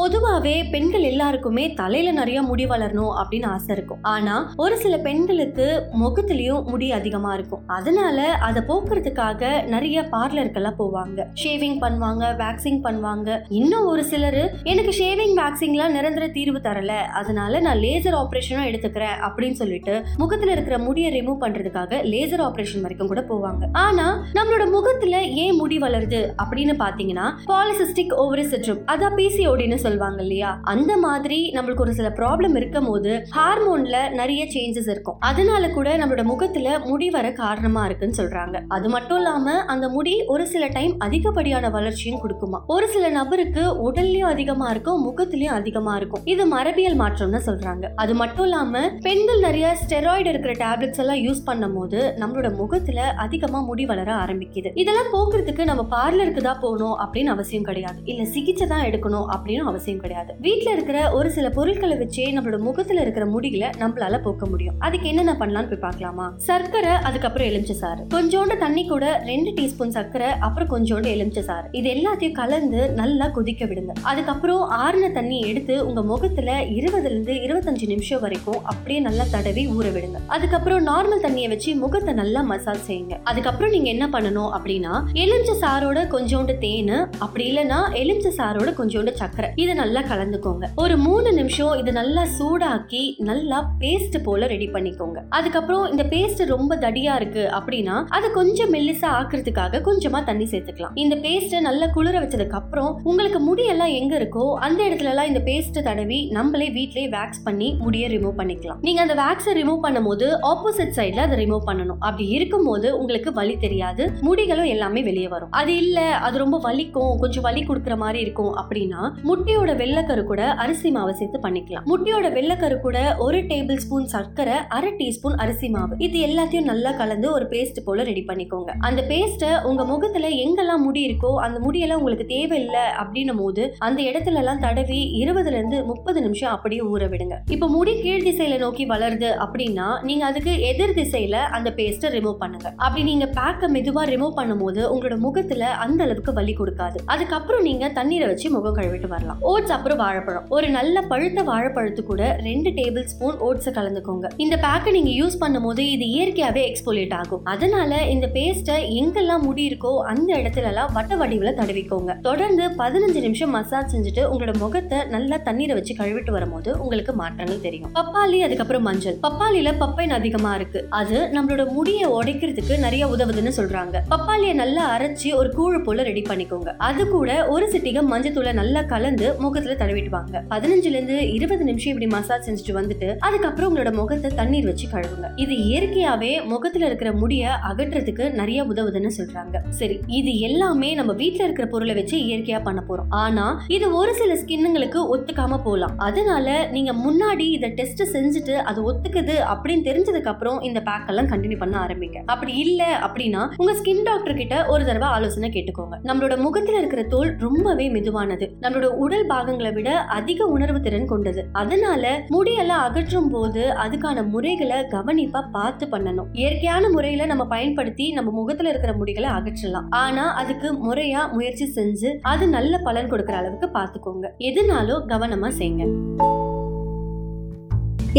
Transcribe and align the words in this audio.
பொதுவாகவே 0.00 0.64
பெண்கள் 0.64 1.02
எல்லாருக்குமே 1.02 1.72
தலையில 1.72 2.10
நிறைய 2.10 2.42
முடி 2.42 2.64
வளரணும் 2.66 3.14
அப்படின்னு 3.20 3.46
ஆசை 3.46 3.76
இருக்கும். 3.76 3.98
ஆனா 4.02 4.52
ஒரு 4.56 4.76
சில 4.76 4.96
பெண்களுக்கு 4.96 5.66
முகத்திலயும் 6.02 6.64
முடி 6.64 6.92
அதிகமா 6.92 7.34
இருக்கும். 7.34 7.62
அதனால 7.66 8.28
அதை 8.46 8.62
போக்குறதுக்காக 8.68 9.64
நிறைய 9.64 10.02
பார்லருக்கெல்லாம் 10.12 10.78
போவாங்க. 10.78 11.18
ஷேவிங் 11.42 11.76
பண்ணுவாங்க 11.82 12.22
வேக்சிங் 12.42 12.80
பண்ணுவாங்க. 12.86 13.40
இன்னும் 13.48 13.86
ஒரு 13.86 14.04
சிலர் 14.04 14.40
எனக்கு 14.64 14.94
ஷேவிங் 15.00 15.34
வேக்சிங்லாம் 15.40 15.96
நிரந்தர 15.96 16.28
தீர்வு 16.28 16.58
தரல. 16.58 16.94
அதனால 17.20 17.60
நான் 17.60 17.78
லேசர் 17.78 18.16
ஆப்ரேஷனும் 18.22 18.68
எடுத்துக்கிறேன் 18.70 19.20
அப்படின்னு 19.28 19.60
சொல்லிட்டு 19.62 20.02
முகத்துல 20.16 20.52
இருக்கிற 20.52 20.78
முடியை 20.78 21.10
ரிமூவ் 21.18 21.42
பண்றதுக்காக 21.44 22.00
லேசர் 22.14 22.44
ஆப்ரேஷன் 22.48 22.84
வரைக்கும் 22.86 23.12
கூட 23.12 23.24
போவாங்க. 23.32 23.62
ஆனா 23.72 24.08
நம்மளோட 24.34 24.70
முகத்துல 24.70 25.22
ஏன் 25.44 25.56
முடி 25.56 25.78
வளருது 25.78 26.22
அப்படின்னு 26.44 26.76
பாத்தீங்கன்னா 26.84 27.28
பாலிசிஸ்டிக் 27.52 28.16
ஓவரி 28.24 28.46
சிட்ரம் 28.54 28.82
அதான் 28.86 29.18
பிசிஓடின்னு 29.20 29.88
சொல்லுவாங்க 29.90 30.20
இல்லையா? 30.26 30.50
அந்த 30.74 30.92
மாதிரி 31.06 31.40
நம்மளுக்கு 31.56 31.84
ஒரு 31.86 31.94
சில 32.00 32.08
ப்ராப்ளம் 32.20 32.56
இருக்கும் 32.60 32.88
போது 32.90 33.12
ஹார்மோன்ல 33.36 33.98
நிறைய 34.20 34.42
சேஞ்சஸ் 34.56 34.90
இருக்கும். 34.94 35.18
அதனால 35.30 35.70
கூட 35.76 35.96
நம்மளோட 35.96 36.24
முகத்துல 36.32 36.78
முடி 36.88 37.10
வர 37.10 37.32
காரணமா 37.42 37.84
இருக்குன்னு 37.84 38.18
சொல்றாங்க. 38.20 38.56
அது 38.68 38.88
மட்டும் 38.88 39.16
இல்லாம 39.16 39.56
அந்த 39.72 39.88
முடி 39.88 40.14
ஒரு 40.34 40.46
சில 40.46 40.64
டைம் 40.66 40.94
அதிகப்படியான 40.98 41.70
வளர்ச்சியும் 41.70 42.20
கொடுக்குமா. 42.22 42.58
ஒரு 42.66 42.88
சில 42.88 43.08
நபருக்கு 43.08 43.62
உடல்லயும் 43.86 44.32
அதிகமா 44.34 44.70
இருக்கும் 44.70 45.00
முகத்திலயும் 45.08 45.56
அதிகமா 45.58 45.96
இருக்கும். 45.96 46.22
இது 46.24 46.42
மரபியல் 46.54 46.98
மாற்றம்னு 47.00 47.40
சொல்றாங்க. 47.48 47.86
அது 47.96 48.14
மட்டும் 48.14 48.44
இல்லாம 48.44 48.82
பெண்கள் 49.00 49.40
நிறைய 49.40 49.66
ஸ்டெராய்டு 49.82 50.30
இருக்கிற 50.32 50.52
டேப்லெட்ஸ் 50.64 51.00
எல்லாம் 51.04 51.20
யூஸ் 51.26 51.42
பண்ணும் 51.44 51.74
போது 51.74 52.00
நம்மளோட 52.18 52.48
முகத்துல 52.56 53.00
அதிகமா 53.24 53.60
முடி 53.60 53.86
வளர 53.86 54.10
ஆரம்பிக்குது. 54.14 54.70
இதெல்லாம் 54.74 55.12
போக்குறதுக்கு 55.12 55.64
நம்ம 55.64 55.82
பார்லருக்கு 55.96 56.42
தான் 56.42 56.60
போகணும் 56.60 56.96
அப்படின்னு 57.02 57.32
அவசியம் 57.36 57.62
கிடையாது. 57.62 57.98
இல்ல 58.04 58.24
சிகிச்சை 58.24 58.66
தான் 58.66 58.84
எடுக்கணும் 58.84 59.26
அப்படின்னு 59.34 59.58
அவசியம் 59.58 59.79
கிடையாது. 59.84 60.34
வீட்டில் 60.38 60.72
இருக்கிற 60.72 61.12
ஒரு 61.12 61.30
சில 61.30 61.50
பொருட்களை 61.50 61.96
வச்சே 61.96 62.24
நம்மளோட 62.36 62.58
முகத்துல 62.58 63.00
இருக்கிற 63.00 63.26
முடிகளை 63.26 63.68
நம்மளால 63.78 64.22
போக்க 64.22 64.46
முடியும். 64.46 64.74
அதுக்கு 64.78 65.08
என்னென்ன 65.08 65.32
பண்ணலாம்னு 65.32 65.68
போய் 65.68 65.78
பார்க்கலாமா? 65.78 66.32
சர்க்கரை 66.36 66.90
அதுக்கப்புறம் 66.90 67.48
எலுமிச்சை 67.48 67.76
சாறு. 67.76 68.04
கொஞ்சோண்டு 68.14 68.58
தண்ணி 68.58 68.86
கூட 68.86 69.22
ரெண்டு 69.24 69.50
டீஸ்பூன் 69.50 69.88
சர்க்கரை 69.88 70.28
அப்புறம் 70.28 70.70
கொஞ்சோண்டு 70.70 71.04
எலுமிச்சை 71.04 71.42
சாறு. 71.42 71.68
இது 71.72 71.90
எல்லாத்தையும் 71.90 72.32
கலந்து 72.32 72.90
நல்லா 72.90 73.28
கொதிக்க 73.28 73.64
விடுங்க. 73.64 73.92
அதுக்கப்புறம் 74.02 74.70
ஆறுன 74.70 75.12
தண்ணி 75.12 75.40
எடுத்து 75.40 75.86
உங்க 75.86 76.02
முகத்துல 76.02 76.60
இருபதுல 76.60 77.04
இருந்து 77.04 77.32
இருபத்தஞ்சு 77.32 77.86
நிமிஷம் 77.86 78.20
வரைக்கும் 78.20 78.64
அப்படியே 78.64 79.00
நல்லா 79.00 79.24
தடவி 79.30 79.66
ஊற 79.66 79.92
விடுங்க. 79.92 80.18
அதுக்கப்புறம் 80.26 80.86
நார்மல் 80.86 81.24
தண்ணியை 81.26 81.48
வச்சு 81.48 81.76
முகத்தை 81.76 82.14
நல்லா 82.14 82.40
மசாஜ் 82.42 82.86
செய்யுங்க. 82.88 83.16
அதுக்கப்புறம் 83.24 83.70
நீங்க 83.70 83.88
என்ன 83.88 84.06
பண்ணணும் 84.06 84.52
அப்படின்னா 84.56 85.02
எலுமிச்சை 85.12 85.56
சாரோட 85.60 85.98
கொஞ்சோண்டு 86.16 86.58
தேன் 86.58 87.08
அப்படி 87.18 87.56
இல்லைன்னா 87.56 87.92
எலுமிச்சை 87.92 88.32
சாரோட 88.36 88.70
கொஞ்சோண்டு 88.78 89.12
சர்க்கரை. 89.12 89.50
இது 89.56 89.69
நல்லா 89.74 90.00
கலந்துக்கோங்க. 90.00 90.66
ஒரு 90.76 90.96
மூணு 90.96 91.32
நிமிஷம் 91.32 91.74
இதை 91.80 91.92
நல்லா 91.92 92.24
சூடாக்கி 92.38 93.02
நல்லா 93.30 93.58
பேஸ்ட் 93.80 94.16
போல 94.24 94.46
ரெடி 94.46 94.68
பண்ணிக்கோங்க. 94.74 95.18
அதுக்கப்புறம் 95.28 95.90
இந்த 95.90 96.04
பேஸ்ட் 96.14 96.42
ரொம்ப 96.54 96.76
தடியா 96.76 97.14
இருக்கு 97.20 97.44
அப்படின்னா 97.58 97.96
அதை 98.08 98.30
கொஞ்சம் 98.30 98.72
மெல்லிசா 98.74 99.08
ஆக்குறதுக்காக 99.18 99.82
கொஞ்சமா 99.88 100.24
தண்ணி 100.24 100.48
சேர்த்துக்கலாம். 100.52 100.94
இந்த 100.94 101.16
பேஸ்ட் 101.26 101.56
நல்லா 101.60 101.86
குளிர 101.86 102.20
வச்சதுக்கு 102.20 102.58
அப்புறம் 102.60 103.00
உங்களுக்கு 103.04 103.40
முடியெல்லாம் 103.48 103.94
எங்க 104.00 104.18
இருக்கோ 104.18 104.54
அந்த 104.68 104.80
இடத்துல 104.88 105.12
எல்லாம் 105.14 105.30
இந்த 105.32 105.42
பேஸ்ட் 105.50 105.82
தடவி 105.88 106.20
நம்மளே 106.38 106.68
வீட்லயே 106.78 107.08
வேக்ஸ் 107.16 107.44
பண்ணி 107.44 107.68
முடிய 107.84 108.08
ரிமூவ் 108.08 108.36
பண்ணிக்கலாம். 108.40 108.80
நீங்க 108.80 109.00
அந்த 109.06 109.14
வேக்ஸை 109.22 109.54
ரிமூவ் 109.60 109.84
பண்ணும்போது 109.86 110.28
ஆப்போசிட் 110.52 110.96
சைட்ல 110.98 111.26
அதை 111.26 111.38
ரிமூவ் 111.44 111.64
பண்ணணும். 111.70 112.00
அப்படி 112.08 112.28
இருக்கும்போது 112.28 112.88
உங்களுக்கு 112.98 113.32
வலி 113.32 113.56
தெரியாது 113.66 114.06
முடிகளும் 114.20 114.70
எல்லாமே 114.74 115.02
வெளியே 115.02 115.28
வரும். 115.28 115.50
அது 115.60 115.76
இல்ல 115.76 116.00
அது 116.26 116.38
ரொம்ப 116.44 116.60
வலிக்கும் 116.68 117.14
கொஞ்சம் 117.20 117.46
வலி 117.48 117.62
கொடுக்குற 117.68 117.96
மாதிரி 118.04 118.20
இருக்கும் 118.26 118.54
அப்படின்னா 118.62 119.02
முட்டையோட 119.28 119.59
வெள்ளக்கரு 119.68 120.22
கூட 120.24 120.42
அரிசி 120.62 120.90
மாவை 120.96 121.12
சேர்த்து 121.20 121.38
பண்ணிக்கலாம். 121.46 121.84
முட்டையோட 121.90 122.26
வெள்ளக்கரு 122.36 122.80
கூட 122.80 122.98
ஒரு 123.18 123.38
டேபிள் 123.38 123.80
ஸ்பூன் 123.84 124.06
சர்க்கரை 124.14 124.56
அரை 124.76 124.90
டீஸ்பூன் 125.00 125.36
அரிசி 125.44 125.68
மாவு. 125.68 125.94
இது 126.06 126.18
எல்லாத்தையும் 126.28 126.68
நல்லா 126.72 126.92
கலந்து 126.92 127.32
ஒரு 127.32 127.46
பேஸ்ட் 127.52 127.80
போல 127.84 128.02
ரெடி 128.02 128.24
பண்ணிக்கோங்க. 128.28 128.70
அந்த 128.88 129.00
பேஸ்ட்டை 129.10 129.50
உங்க 129.70 129.84
முகத்துல 129.84 130.28
எங்கெல்லாம் 130.44 130.84
முடி 130.86 131.02
இருக்கோ 131.08 131.32
அந்த 131.46 131.58
முடியெல்லாம் 131.66 132.00
உங்களுக்கு 132.02 132.26
தேவையில்லை 132.26 132.84
அப்படின்னும் 133.02 133.40
போது 133.42 133.74
அந்த 133.78 134.02
இடத்துல 134.02 134.42
எல்லாம் 134.42 134.62
தடவி 134.66 135.00
இருபதுல 135.22 135.58
இருந்து 135.60 135.84
முப்பது 135.84 136.20
நிமிஷம் 136.20 136.52
அப்படியே 136.56 136.82
ஊற 136.82 137.08
விடுங்க. 137.14 137.38
இப்போ 137.56 137.68
முடி 137.68 137.94
கீழ் 138.02 138.26
திசையில 138.28 138.58
நோக்கி 138.64 138.86
வளருது 138.86 139.30
அப்படின்னா 139.46 139.88
நீங்க 140.02 140.26
அதுக்கு 140.26 140.54
எதிர் 140.70 140.96
திசையில 141.00 141.36
அந்த 141.58 141.74
பேஸ்ட்டை 141.78 142.10
ரிமூவ் 142.16 142.38
பண்ணுங்க. 142.42 142.68
அப்படி 142.76 143.02
நீங்க 143.02 143.26
பேக்கை 143.38 143.68
மெதுவா 143.76 144.04
ரிமூவ் 144.14 144.38
பண்ணும்போது 144.40 144.82
உங்களோட 144.94 145.18
முகத்துல 145.26 145.68
அந்த 145.84 146.04
அளவுக்கு 146.04 146.32
வலி 146.32 146.54
கொடுக்காது. 146.60 146.98
அதுக்கப்புறம் 147.06 147.62
நீங்க 147.62 147.88
தண்ணீரை 147.88 148.26
வச்சு 148.28 148.50
முகம் 148.50 148.76
கழுவிட்டு 148.76 149.08
வரலாம். 149.14 149.40
ஓட்ஸ் 149.50 149.74
அப்புறம் 149.74 150.00
வாழைப்பழம். 150.02 150.46
ஒரு 150.56 150.66
நல்ல 150.76 150.96
பழுத்த 151.10 151.42
வாழைப்பழத்து 151.50 152.02
கூட 152.10 152.22
ரெண்டு 152.48 152.70
டேபிள் 152.78 153.06
ஸ்பூன் 153.12 153.38
ஓட்ஸை 153.46 153.70
கலந்துக்கோங்க. 153.76 154.26
இந்த 154.44 154.56
பேக்கை 154.64 154.90
நீங்க 154.96 155.12
யூஸ் 155.20 155.36
பண்ணும்போது 155.42 155.82
இது 155.94 156.06
இயற்கையாவே 156.14 156.62
எக்ஸ்போலேட் 156.70 157.14
ஆகும். 157.20 157.42
அதனால 157.52 158.00
இந்த 158.14 158.26
பேஸ்ட்டை 158.34 158.76
எங்கெல்லாம் 159.00 159.44
முடி 159.46 159.62
இருக்கோ 159.70 159.92
அந்த 160.12 160.30
இடத்துல 160.40 160.68
எல்லாம் 160.72 160.92
வட்ட 160.96 161.16
வடிவில் 161.22 161.56
தடவிக்கோங்க. 161.60 162.14
தொடர்ந்து 162.28 162.66
பதினஞ்சு 162.82 163.20
நிமிஷம் 163.26 163.54
மசாஜ் 163.56 163.92
செஞ்சுட்டு 163.94 164.24
உங்களோட 164.32 164.54
முகத்தை 164.64 164.98
நல்லா 165.14 165.36
தண்ணீரை 165.48 165.74
வச்சு 165.78 165.94
கழுவிட்டு 166.00 166.34
வரும்போது 166.36 166.70
உங்களுக்கு 166.82 167.14
மாற்றங்கள் 167.22 167.64
தெரியும். 167.66 167.90
பப்பாளி 167.98 168.40
அதுக்கப்புறம் 168.46 168.86
மஞ்சள். 168.88 169.18
பப்பாளியில 169.26 169.72
பப்பைன் 169.82 170.14
அதிகமா 170.18 170.52
இருக்கு. 170.60 170.82
அது 171.00 171.18
நம்மளோட 171.36 171.64
முடியை 171.78 172.06
உடைக்கிறதுக்கு 172.18 172.76
நிறைய 172.86 173.06
உதவுதுன்னு 173.16 173.54
சொல்றாங்க. 173.60 173.96
பப்பாளியை 174.14 174.54
நல்லா 174.62 174.84
அரைச்சி 174.96 175.28
ஒரு 175.40 175.50
கூழு 175.58 175.80
போல 175.84 176.08
ரெடி 176.10 176.24
பண்ணிக்கோங்க. 176.30 176.70
அது 176.90 177.02
கூட 177.16 177.30
ஒரு 177.56 177.66
சிட்டிகம் 177.74 178.10
மஞ்சத்தூளை 178.14 178.54
நல்லா 178.60 178.82
கலந்து 178.94 179.26
முகத்துல 179.40 179.74
தடவிட்டு 179.74 180.14
வாங்க 180.16 180.44
பதினஞ்சுல 180.50 180.96
இருந்து 180.96 181.16
இருபது 181.32 181.64
நிமிஷம் 181.64 181.92
இப்படி 181.92 182.10
மசாஜ் 182.14 182.46
செஞ்சுட்டு 182.48 182.76
வந்துட்டு 182.78 183.08
அதுக்கப்புறம் 183.18 183.68
உங்களோட 183.70 183.90
முகத்தை 183.92 184.30
தண்ணீர் 184.36 184.68
வச்சு 184.70 184.86
கழுவுங்க. 184.88 185.28
இது 185.36 185.54
இயற்கையாவே 185.68 186.32
முகத்துல 186.44 186.86
இருக்கிற 186.86 187.12
முடிய 187.12 187.58
அகற்றதுக்கு 187.70 188.24
நிறைய 188.32 188.64
உதவுதுன்னு 188.64 189.10
சொல்றாங்க. 189.18 189.56
சரி 189.80 189.96
இது 190.06 190.32
எல்லாமே 190.38 190.94
நம்ம 190.94 191.12
வீட்டுல 191.12 191.46
இருக்கிற 191.46 191.66
பொருளை 191.66 191.94
வச்சு 191.94 192.16
இயற்கையா 192.18 192.60
பண்ண 192.62 192.82
போறோம். 192.88 193.08
ஆனா 193.08 193.46
இது 193.68 193.86
ஒரு 193.94 194.14
சில 194.14 194.34
ஸ்கின்னுங்களுக்கு 194.34 195.00
ஒத்துக்காம 195.14 195.58
போலாம். 195.62 195.94
அதனால 196.08 196.66
நீங்க 196.66 196.92
முன்னாடி 197.06 197.46
இதை 197.56 197.70
டெஸ்ட் 197.70 198.02
செஞ்சுட்டு 198.16 198.56
அது 198.70 198.80
ஒத்துக்குது 198.92 199.36
அப்படின்னு 199.52 199.86
தெரிஞ்சதுக்கு 199.88 200.32
அப்புறம் 200.34 200.60
இந்த 200.60 200.82
பேக் 200.82 201.08
எல்லாம் 201.08 201.28
கண்டினியூ 201.28 201.58
பண்ண 201.58 201.76
ஆரம்பிங்க. 201.86 202.18
அப்படி 202.26 202.52
இல்ல 202.64 202.82
அப்படின்னா 203.06 203.42
உங்க 203.56 203.72
ஸ்கின் 203.72 204.04
டாக்டர் 204.04 204.34
கிட்ட 204.34 204.66
ஒரு 204.66 204.84
தடவை 204.84 205.08
ஆலோசனை 205.08 205.50
கேட்டுக்கோங்க. 205.50 205.96
நம்மளோட 206.04 206.36
முகத்துல 206.36 206.78
இருக்கிற 206.78 207.02
தோல் 207.02 207.32
ரொம்பவே 207.38 207.88
மெதுவானது. 207.88 208.48
நம்மளோட 208.60 208.90
உடல் 209.04 209.26
பாகங்களை 209.32 209.72
விட 209.78 209.90
அதிக 210.18 210.46
உணர்வு 210.56 210.80
திறன் 210.86 211.10
கொண்டது. 211.12 211.42
அதனால 211.62 212.12
முடியெல்லாம் 212.36 212.84
அகற்றும் 212.88 213.30
போது 213.30 213.62
அதுக்கான 213.84 214.26
முறைகளை 214.34 214.78
கவனிப்பா 214.94 215.42
பார்த்து 215.56 215.86
பண்ணணும். 215.92 216.30
இயற்கையான 216.40 216.84
முறையில 216.96 217.26
நம்ம 217.32 217.46
பயன்படுத்தி 217.54 218.06
நம்ம 218.18 218.32
முகத்துல 218.40 218.72
இருக்கிற 218.72 218.94
முடிகளை 219.00 219.30
அகற்றலாம். 219.38 219.88
ஆனா 220.04 220.26
அதுக்கு 220.42 220.70
முறையா 220.86 221.22
முயற்சி 221.32 221.68
செஞ்சு 221.76 222.10
அது 222.32 222.46
நல்ல 222.56 222.74
பலன் 222.88 223.10
கொடுக்கற 223.12 223.36
அளவுக்கு 223.42 223.68
பார்த்துக்கோங்க. 223.78 224.26
எதுனாலும் 224.50 225.06
கவனமா 225.12 225.50
செய்யுங்க. 225.60 225.86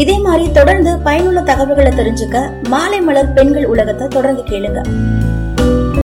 இதே 0.02 0.14
மாதிரி 0.26 0.44
தொடர்ந்து 0.52 0.92
பயனுள்ள 1.06 1.40
தகவல்களை 1.48 1.90
தெரிஞ்சுக்க 1.96 2.38
மாலை 2.68 3.00
மலர் 3.08 3.34
பெண்கள் 3.36 3.66
உலகத்தை 3.72 4.06
தொடர்ந்து 4.08 4.42
கேளுங்க. 4.50 4.80